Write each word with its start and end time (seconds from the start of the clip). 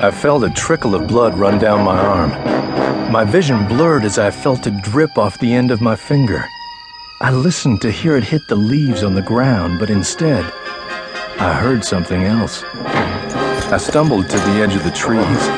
I 0.00 0.12
felt 0.12 0.44
a 0.44 0.50
trickle 0.50 0.94
of 0.94 1.08
blood 1.08 1.36
run 1.36 1.58
down 1.58 1.84
my 1.84 1.98
arm. 1.98 2.30
My 3.10 3.24
vision 3.24 3.66
blurred 3.66 4.04
as 4.04 4.16
I 4.16 4.30
felt 4.30 4.68
it 4.68 4.80
drip 4.80 5.18
off 5.18 5.40
the 5.40 5.52
end 5.52 5.72
of 5.72 5.80
my 5.80 5.96
finger. 5.96 6.48
I 7.20 7.32
listened 7.32 7.80
to 7.80 7.90
hear 7.90 8.16
it 8.16 8.22
hit 8.22 8.46
the 8.46 8.54
leaves 8.54 9.02
on 9.02 9.14
the 9.14 9.22
ground, 9.22 9.80
but 9.80 9.90
instead, 9.90 10.44
I 11.40 11.52
heard 11.52 11.84
something 11.84 12.22
else. 12.22 12.62
I 12.62 13.76
stumbled 13.76 14.28
to 14.28 14.36
the 14.36 14.62
edge 14.62 14.76
of 14.76 14.84
the 14.84 14.92
trees. 14.92 15.48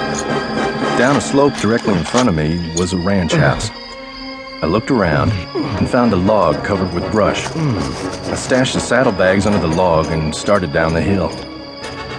Down 0.96 1.16
a 1.16 1.20
slope 1.20 1.54
directly 1.56 1.92
in 1.92 2.04
front 2.04 2.30
of 2.30 2.34
me 2.34 2.72
was 2.78 2.94
a 2.94 2.98
ranch 2.98 3.32
house. 3.32 3.68
I 4.62 4.66
looked 4.66 4.90
around 4.90 5.32
and 5.32 5.86
found 5.86 6.14
a 6.14 6.16
log 6.16 6.64
covered 6.64 6.94
with 6.94 7.12
brush. 7.12 7.46
I 7.46 8.36
stashed 8.36 8.72
the 8.72 8.80
saddlebags 8.80 9.44
under 9.44 9.60
the 9.60 9.76
log 9.76 10.06
and 10.06 10.34
started 10.34 10.72
down 10.72 10.94
the 10.94 11.02
hill. 11.02 11.28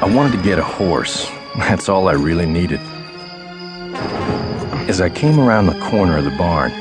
I 0.03 0.05
wanted 0.05 0.37
to 0.37 0.43
get 0.43 0.59
a 0.59 0.63
horse. 0.63 1.27
That's 1.57 1.89
all 1.89 2.07
I 2.07 2.13
really 2.13 2.45
needed. 2.45 2.79
As 4.89 5.01
I 5.01 5.09
came 5.09 5.39
around 5.39 5.67
the 5.67 5.79
corner 5.79 6.17
of 6.17 6.23
the 6.23 6.31
barn, 6.31 6.71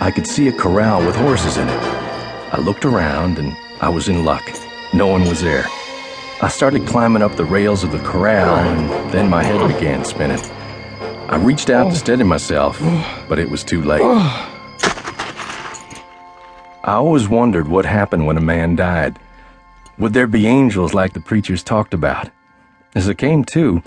I 0.00 0.10
could 0.10 0.26
see 0.26 0.48
a 0.48 0.52
corral 0.52 1.04
with 1.04 1.16
horses 1.16 1.56
in 1.56 1.68
it. 1.68 1.82
I 2.52 2.58
looked 2.58 2.84
around 2.84 3.38
and 3.38 3.56
I 3.80 3.88
was 3.88 4.08
in 4.08 4.24
luck. 4.24 4.42
No 4.92 5.06
one 5.06 5.22
was 5.28 5.40
there. 5.40 5.64
I 6.40 6.48
started 6.48 6.86
climbing 6.86 7.22
up 7.22 7.36
the 7.36 7.44
rails 7.44 7.84
of 7.84 7.92
the 7.92 8.00
corral 8.00 8.54
and 8.56 9.12
then 9.12 9.28
my 9.28 9.42
head 9.42 9.66
began 9.68 10.04
spinning. 10.04 10.40
I 11.28 11.36
reached 11.36 11.70
out 11.70 11.90
to 11.90 11.96
steady 11.96 12.24
myself, 12.24 12.80
but 13.28 13.38
it 13.38 13.48
was 13.48 13.64
too 13.64 13.82
late. 13.82 14.02
I 16.84 16.94
always 16.94 17.28
wondered 17.28 17.68
what 17.68 17.84
happened 17.84 18.26
when 18.26 18.36
a 18.36 18.40
man 18.40 18.76
died. 18.76 19.18
Would 19.98 20.14
there 20.14 20.26
be 20.26 20.46
angels 20.46 20.94
like 20.94 21.12
the 21.12 21.20
preachers 21.20 21.62
talked 21.62 21.94
about? 21.94 22.28
As 22.94 23.08
I 23.08 23.14
came 23.14 23.44
to, 23.44 23.82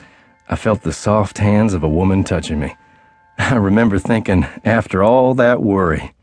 I 0.50 0.56
felt 0.56 0.82
the 0.84 0.94
soft 0.94 1.38
hands 1.40 1.74
of 1.74 1.84
a 1.84 1.88
woman 1.90 2.24
touching 2.24 2.60
me. 2.60 2.76
I 3.38 3.56
remember 3.56 4.00
thinking, 4.00 4.46
after 4.64 5.04
all 5.04 5.34
that 5.36 5.62
worry, 5.62 6.14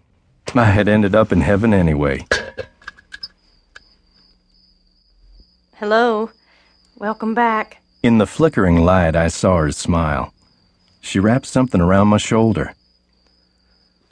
I 0.54 0.64
had 0.64 0.88
ended 0.88 1.14
up 1.14 1.32
in 1.32 1.40
heaven 1.40 1.74
anyway. 1.74 2.24
Hello. 5.74 6.30
Welcome 6.96 7.34
back. 7.34 7.78
In 8.02 8.18
the 8.18 8.26
flickering 8.26 8.78
light, 8.84 9.16
I 9.16 9.28
saw 9.28 9.58
her 9.58 9.72
smile. 9.72 10.32
She 11.00 11.18
wrapped 11.18 11.46
something 11.46 11.80
around 11.80 12.08
my 12.08 12.18
shoulder. 12.18 12.74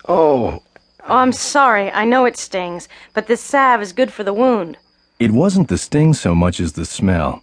Oh, 0.09 0.63
Oh, 1.09 1.17
I'm 1.17 1.33
sorry. 1.33 1.91
I 1.91 2.05
know 2.05 2.25
it 2.25 2.37
stings, 2.37 2.89
but 3.15 3.27
this 3.27 3.41
salve 3.41 3.81
is 3.81 3.93
good 3.93 4.13
for 4.13 4.23
the 4.23 4.35
wound. 4.35 4.77
It 5.19 5.31
wasn't 5.31 5.69
the 5.69 5.79
sting 5.79 6.15
so 6.15 6.35
much 6.35 6.61
as 6.61 6.75
the 6.75 6.85
smell, 6.85 7.43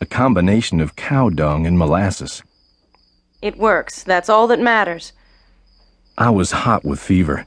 a 0.00 0.06
combination 0.06 0.80
of 0.80 0.96
cow 0.96 1.30
dung 1.30 1.66
and 1.66 1.78
molasses. 1.78 2.42
It 3.42 3.56
works. 3.56 4.02
That's 4.02 4.28
all 4.28 4.46
that 4.48 4.60
matters. 4.60 5.12
I 6.18 6.30
was 6.30 6.50
hot 6.50 6.84
with 6.84 7.00
fever, 7.00 7.46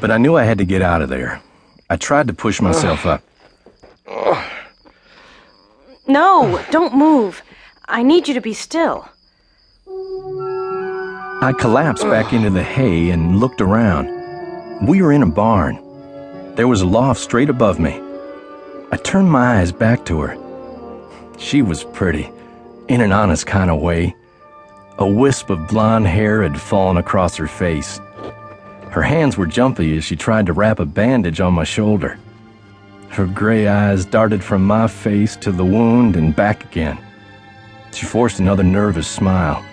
but 0.00 0.10
I 0.10 0.18
knew 0.18 0.36
I 0.36 0.44
had 0.44 0.58
to 0.58 0.64
get 0.64 0.82
out 0.82 1.02
of 1.02 1.08
there. 1.08 1.40
I 1.90 1.96
tried 1.96 2.26
to 2.28 2.34
push 2.34 2.60
myself 2.60 3.06
up. 3.06 3.22
No, 6.06 6.62
don't 6.70 6.94
move. 6.94 7.42
I 7.86 8.02
need 8.02 8.28
you 8.28 8.34
to 8.34 8.40
be 8.40 8.54
still. 8.54 9.08
I 9.86 11.54
collapsed 11.58 12.04
back 12.04 12.32
into 12.32 12.50
the 12.50 12.62
hay 12.62 13.10
and 13.10 13.38
looked 13.40 13.60
around. 13.60 14.86
We 14.86 15.02
were 15.02 15.12
in 15.12 15.22
a 15.22 15.26
barn. 15.26 15.78
There 16.56 16.68
was 16.68 16.80
a 16.80 16.86
loft 16.86 17.20
straight 17.20 17.48
above 17.48 17.78
me. 17.78 18.00
I 18.90 18.96
turned 18.96 19.30
my 19.30 19.60
eyes 19.60 19.70
back 19.70 20.04
to 20.06 20.20
her. 20.20 20.47
She 21.38 21.62
was 21.62 21.84
pretty, 21.84 22.30
in 22.88 23.00
an 23.00 23.12
honest 23.12 23.46
kind 23.46 23.70
of 23.70 23.80
way. 23.80 24.14
A 24.98 25.08
wisp 25.08 25.50
of 25.50 25.68
blonde 25.68 26.06
hair 26.06 26.42
had 26.42 26.60
fallen 26.60 26.96
across 26.96 27.36
her 27.36 27.46
face. 27.46 28.00
Her 28.90 29.02
hands 29.02 29.38
were 29.38 29.46
jumpy 29.46 29.96
as 29.96 30.04
she 30.04 30.16
tried 30.16 30.46
to 30.46 30.52
wrap 30.52 30.80
a 30.80 30.84
bandage 30.84 31.40
on 31.40 31.54
my 31.54 31.62
shoulder. 31.62 32.18
Her 33.08 33.26
gray 33.26 33.68
eyes 33.68 34.04
darted 34.04 34.42
from 34.42 34.64
my 34.64 34.88
face 34.88 35.36
to 35.36 35.52
the 35.52 35.64
wound 35.64 36.16
and 36.16 36.34
back 36.34 36.64
again. 36.64 36.98
She 37.92 38.04
forced 38.04 38.40
another 38.40 38.64
nervous 38.64 39.06
smile. 39.06 39.64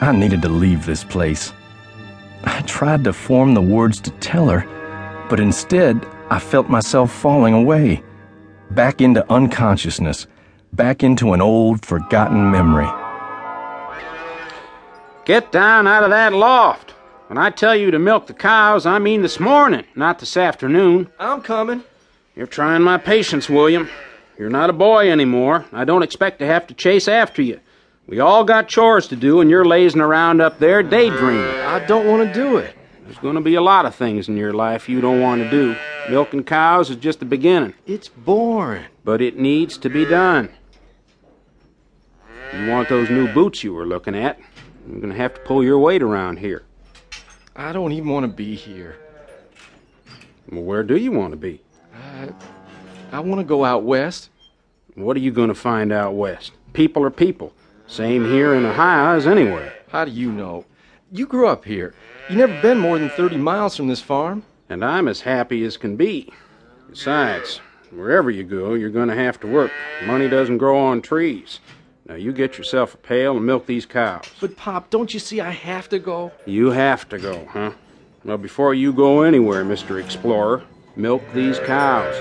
I 0.00 0.12
needed 0.12 0.40
to 0.42 0.48
leave 0.48 0.86
this 0.86 1.04
place. 1.04 1.52
I 2.44 2.62
tried 2.62 3.04
to 3.04 3.12
form 3.12 3.52
the 3.52 3.60
words 3.60 4.00
to 4.00 4.10
tell 4.12 4.48
her, 4.48 4.64
but 5.28 5.38
instead 5.38 6.04
I 6.30 6.38
felt 6.38 6.70
myself 6.70 7.12
falling 7.12 7.52
away, 7.52 8.02
back 8.70 9.00
into 9.00 9.30
unconsciousness, 9.32 10.26
back 10.72 11.02
into 11.02 11.32
an 11.32 11.40
old, 11.40 11.84
forgotten 11.84 12.50
memory. 12.50 12.88
Get 15.24 15.52
down 15.52 15.86
out 15.86 16.04
of 16.04 16.10
that 16.10 16.32
loft. 16.32 16.92
When 17.28 17.38
I 17.38 17.50
tell 17.50 17.76
you 17.76 17.90
to 17.92 17.98
milk 17.98 18.26
the 18.26 18.34
cows, 18.34 18.86
I 18.86 18.98
mean 18.98 19.22
this 19.22 19.38
morning, 19.38 19.84
not 19.94 20.18
this 20.18 20.36
afternoon. 20.36 21.08
I'm 21.18 21.42
coming. 21.42 21.84
You're 22.34 22.46
trying 22.46 22.82
my 22.82 22.98
patience, 22.98 23.48
William. 23.48 23.88
You're 24.38 24.50
not 24.50 24.70
a 24.70 24.72
boy 24.72 25.10
anymore. 25.10 25.66
I 25.72 25.84
don't 25.84 26.02
expect 26.02 26.38
to 26.40 26.46
have 26.46 26.66
to 26.68 26.74
chase 26.74 27.06
after 27.06 27.42
you. 27.42 27.60
We 28.06 28.18
all 28.18 28.42
got 28.42 28.66
chores 28.66 29.06
to 29.08 29.16
do, 29.16 29.40
and 29.40 29.50
you're 29.50 29.64
lazing 29.64 30.00
around 30.00 30.40
up 30.40 30.58
there 30.58 30.82
daydreaming. 30.82 31.60
I 31.60 31.84
don't 31.86 32.08
want 32.08 32.26
to 32.26 32.34
do 32.34 32.56
it. 32.56 32.74
There's 33.04 33.18
going 33.18 33.36
to 33.36 33.40
be 33.40 33.54
a 33.54 33.62
lot 33.62 33.86
of 33.86 33.94
things 33.94 34.28
in 34.28 34.36
your 34.36 34.52
life 34.52 34.88
you 34.88 35.00
don't 35.00 35.20
want 35.20 35.42
to 35.42 35.50
do. 35.50 35.76
Milking 36.10 36.42
cows 36.42 36.90
is 36.90 36.96
just 36.96 37.20
the 37.20 37.24
beginning, 37.24 37.74
It's 37.86 38.08
boring. 38.08 38.86
but 39.04 39.22
it 39.22 39.38
needs 39.38 39.78
to 39.78 39.88
be 39.88 40.04
done. 40.04 40.48
You 42.52 42.66
want 42.68 42.88
those 42.88 43.08
new 43.08 43.32
boots 43.32 43.62
you 43.62 43.72
were 43.72 43.86
looking 43.86 44.16
at? 44.16 44.38
You're 44.88 44.98
going 45.00 45.12
to 45.12 45.16
have 45.18 45.34
to 45.34 45.40
pull 45.42 45.62
your 45.62 45.78
weight 45.78 46.02
around 46.02 46.38
here. 46.40 46.64
I 47.54 47.72
don't 47.72 47.92
even 47.92 48.08
want 48.08 48.24
to 48.24 48.32
be 48.32 48.56
here. 48.56 48.96
Well, 50.50 50.62
where 50.64 50.82
do 50.82 50.96
you 50.96 51.12
want 51.12 51.30
to 51.30 51.36
be? 51.36 51.60
I 51.94 52.30
I 53.12 53.20
want 53.20 53.40
to 53.40 53.44
go 53.44 53.64
out 53.64 53.84
west. 53.84 54.30
What 54.94 55.16
are 55.16 55.20
you 55.20 55.30
going 55.30 55.48
to 55.48 55.54
find 55.54 55.92
out 55.92 56.14
west? 56.14 56.52
People 56.72 57.04
are 57.04 57.10
people. 57.10 57.52
Same 57.86 58.24
here 58.24 58.54
in 58.54 58.64
Ohio 58.64 59.16
as 59.16 59.26
anywhere. 59.28 59.72
How 59.90 60.04
do 60.04 60.10
you 60.10 60.32
know? 60.32 60.64
You 61.12 61.26
grew 61.26 61.46
up 61.46 61.64
here. 61.64 61.94
You 62.28 62.36
never 62.36 62.60
been 62.62 62.78
more 62.78 62.98
than 62.98 63.10
30 63.10 63.36
miles 63.36 63.76
from 63.76 63.86
this 63.88 64.00
farm. 64.00 64.42
And 64.70 64.84
I'm 64.84 65.08
as 65.08 65.20
happy 65.20 65.64
as 65.64 65.76
can 65.76 65.96
be. 65.96 66.32
Besides, 66.88 67.60
wherever 67.90 68.30
you 68.30 68.44
go, 68.44 68.74
you're 68.74 68.88
going 68.88 69.08
to 69.08 69.16
have 69.16 69.40
to 69.40 69.48
work. 69.48 69.72
Money 70.06 70.28
doesn't 70.28 70.58
grow 70.58 70.78
on 70.78 71.02
trees. 71.02 71.58
Now, 72.06 72.14
you 72.14 72.32
get 72.32 72.56
yourself 72.56 72.94
a 72.94 72.96
pail 72.96 73.36
and 73.36 73.44
milk 73.44 73.66
these 73.66 73.84
cows. 73.84 74.24
But, 74.40 74.56
Pop, 74.56 74.88
don't 74.88 75.12
you 75.12 75.18
see 75.18 75.40
I 75.40 75.50
have 75.50 75.88
to 75.88 75.98
go? 75.98 76.30
You 76.46 76.70
have 76.70 77.08
to 77.08 77.18
go, 77.18 77.44
huh? 77.50 77.72
Well, 78.24 78.38
before 78.38 78.72
you 78.72 78.92
go 78.92 79.22
anywhere, 79.22 79.64
Mr. 79.64 80.00
Explorer, 80.00 80.62
milk 80.94 81.22
these 81.34 81.58
cows. 81.58 82.14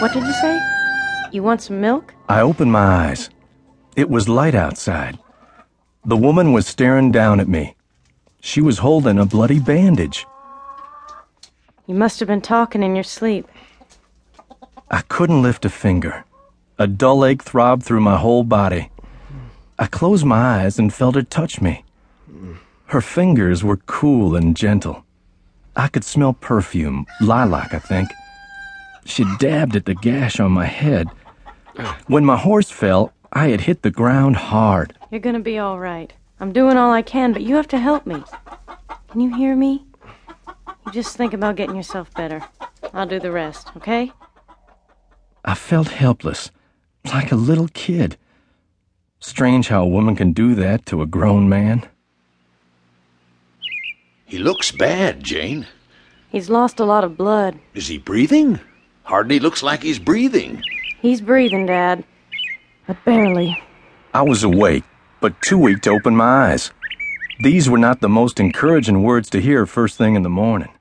What 0.00 0.12
did 0.14 0.22
you 0.22 0.32
say? 0.32 0.60
You 1.30 1.42
want 1.42 1.60
some 1.60 1.80
milk? 1.80 2.14
I 2.30 2.40
opened 2.40 2.72
my 2.72 3.08
eyes. 3.08 3.28
It 3.96 4.08
was 4.08 4.30
light 4.30 4.54
outside. 4.54 5.18
The 6.06 6.16
woman 6.16 6.52
was 6.52 6.66
staring 6.66 7.12
down 7.12 7.40
at 7.40 7.48
me. 7.48 7.76
She 8.40 8.60
was 8.60 8.78
holding 8.78 9.18
a 9.18 9.24
bloody 9.24 9.58
bandage. 9.58 10.26
You 11.86 11.94
must 11.94 12.20
have 12.20 12.28
been 12.28 12.42
talking 12.42 12.82
in 12.82 12.94
your 12.94 13.04
sleep. 13.04 13.48
I 14.90 15.00
couldn't 15.00 15.42
lift 15.42 15.64
a 15.64 15.70
finger. 15.70 16.24
A 16.78 16.86
dull 16.86 17.24
ache 17.24 17.42
throbbed 17.42 17.84
through 17.84 18.02
my 18.02 18.18
whole 18.18 18.44
body. 18.44 18.90
I 19.78 19.86
closed 19.86 20.26
my 20.26 20.60
eyes 20.60 20.78
and 20.78 20.92
felt 20.92 21.14
her 21.14 21.22
touch 21.22 21.62
me. 21.62 21.84
Her 22.86 23.00
fingers 23.00 23.64
were 23.64 23.78
cool 23.78 24.36
and 24.36 24.54
gentle. 24.54 25.06
I 25.74 25.88
could 25.88 26.04
smell 26.04 26.34
perfume, 26.34 27.06
lilac, 27.20 27.72
I 27.72 27.78
think. 27.78 28.10
She 29.06 29.24
dabbed 29.38 29.74
at 29.74 29.86
the 29.86 29.94
gash 29.94 30.38
on 30.38 30.52
my 30.52 30.66
head. 30.66 31.08
When 32.08 32.26
my 32.26 32.36
horse 32.36 32.70
fell, 32.70 33.13
I 33.34 33.48
had 33.48 33.62
hit 33.62 33.82
the 33.82 33.90
ground 33.90 34.36
hard. 34.36 34.96
You're 35.10 35.20
gonna 35.20 35.40
be 35.40 35.58
all 35.58 35.80
right. 35.80 36.12
I'm 36.38 36.52
doing 36.52 36.76
all 36.76 36.92
I 36.92 37.02
can, 37.02 37.32
but 37.32 37.42
you 37.42 37.56
have 37.56 37.68
to 37.68 37.78
help 37.78 38.06
me. 38.06 38.22
Can 39.08 39.20
you 39.20 39.34
hear 39.34 39.56
me? 39.56 39.84
You 40.86 40.92
just 40.92 41.16
think 41.16 41.32
about 41.32 41.56
getting 41.56 41.74
yourself 41.74 42.12
better. 42.14 42.44
I'll 42.92 43.06
do 43.06 43.18
the 43.18 43.32
rest, 43.32 43.70
okay? 43.76 44.12
I 45.44 45.54
felt 45.54 45.88
helpless, 45.88 46.50
like 47.04 47.32
a 47.32 47.36
little 47.36 47.68
kid. 47.68 48.16
Strange 49.18 49.68
how 49.68 49.82
a 49.82 49.88
woman 49.88 50.14
can 50.14 50.32
do 50.32 50.54
that 50.54 50.86
to 50.86 51.02
a 51.02 51.06
grown 51.06 51.48
man. 51.48 51.88
He 54.24 54.38
looks 54.38 54.70
bad, 54.70 55.24
Jane. 55.24 55.66
He's 56.28 56.50
lost 56.50 56.78
a 56.80 56.84
lot 56.84 57.04
of 57.04 57.16
blood. 57.16 57.58
Is 57.74 57.88
he 57.88 57.98
breathing? 57.98 58.60
Hardly 59.04 59.38
looks 59.38 59.62
like 59.62 59.82
he's 59.82 59.98
breathing. 59.98 60.62
He's 61.00 61.20
breathing, 61.20 61.66
Dad. 61.66 62.04
But 62.86 63.02
barely. 63.04 63.58
I 64.12 64.22
was 64.22 64.42
awake, 64.42 64.84
but 65.20 65.40
too 65.40 65.58
weak 65.58 65.80
to 65.82 65.90
open 65.90 66.14
my 66.14 66.50
eyes. 66.50 66.70
These 67.42 67.68
were 67.68 67.78
not 67.78 68.00
the 68.00 68.08
most 68.08 68.38
encouraging 68.38 69.02
words 69.02 69.30
to 69.30 69.40
hear 69.40 69.64
first 69.66 69.96
thing 69.96 70.14
in 70.14 70.22
the 70.22 70.28
morning. 70.28 70.73